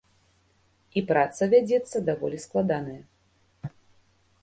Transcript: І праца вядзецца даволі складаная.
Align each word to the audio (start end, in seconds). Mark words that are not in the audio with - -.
І 1.01 1.03
праца 1.11 1.43
вядзецца 1.53 1.97
даволі 2.09 2.37
складаная. 2.49 3.73